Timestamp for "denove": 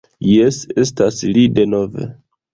1.61-2.09